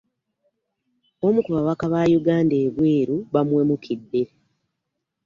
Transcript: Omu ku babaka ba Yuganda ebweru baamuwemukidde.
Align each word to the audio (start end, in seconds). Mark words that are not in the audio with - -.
Omu 1.25 1.39
ku 1.45 1.49
babaka 1.55 1.85
ba 1.93 2.01
Yuganda 2.13 2.55
ebweru 2.65 3.15
baamuwemukidde. 3.33 4.21